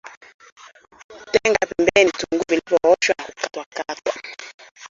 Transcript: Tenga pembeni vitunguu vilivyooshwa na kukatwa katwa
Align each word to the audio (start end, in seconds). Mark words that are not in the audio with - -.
Tenga 1.33 1.59
pembeni 1.67 2.09
vitunguu 2.11 2.43
vilivyooshwa 2.53 3.15
na 3.17 3.23
kukatwa 3.25 3.65
katwa 3.75 4.13